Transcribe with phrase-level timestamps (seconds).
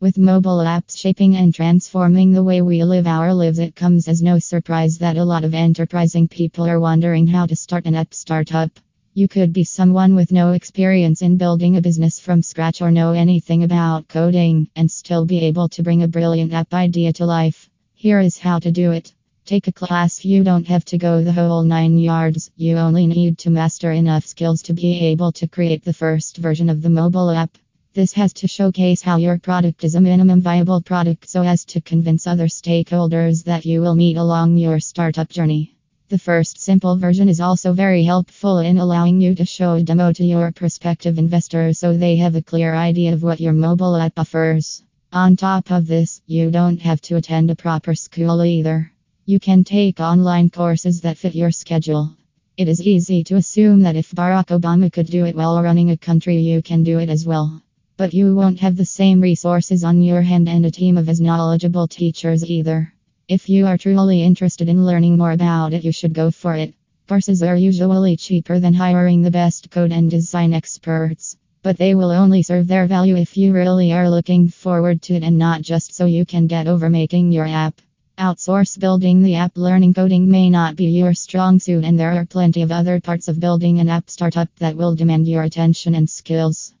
[0.00, 4.22] With mobile apps shaping and transforming the way we live our lives, it comes as
[4.22, 8.14] no surprise that a lot of enterprising people are wondering how to start an app
[8.14, 8.70] startup.
[9.12, 13.12] You could be someone with no experience in building a business from scratch or know
[13.12, 17.68] anything about coding and still be able to bring a brilliant app idea to life.
[17.94, 19.12] Here is how to do it.
[19.44, 23.36] Take a class, you don't have to go the whole nine yards, you only need
[23.40, 27.28] to master enough skills to be able to create the first version of the mobile
[27.28, 27.50] app.
[27.92, 31.80] This has to showcase how your product is a minimum viable product so as to
[31.80, 35.74] convince other stakeholders that you will meet along your startup journey.
[36.08, 40.12] The first simple version is also very helpful in allowing you to show a demo
[40.12, 44.20] to your prospective investors so they have a clear idea of what your mobile app
[44.20, 44.84] offers.
[45.12, 48.92] On top of this, you don't have to attend a proper school either.
[49.24, 52.16] You can take online courses that fit your schedule.
[52.56, 55.96] It is easy to assume that if Barack Obama could do it while running a
[55.96, 57.60] country, you can do it as well.
[58.00, 61.20] But you won't have the same resources on your hand and a team of as
[61.20, 62.94] knowledgeable teachers either.
[63.28, 66.72] If you are truly interested in learning more about it, you should go for it.
[67.06, 72.10] Courses are usually cheaper than hiring the best code and design experts, but they will
[72.10, 75.92] only serve their value if you really are looking forward to it and not just
[75.92, 77.82] so you can get over making your app.
[78.16, 82.24] Outsource building the app learning coding may not be your strong suit, and there are
[82.24, 86.08] plenty of other parts of building an app startup that will demand your attention and
[86.08, 86.72] skills.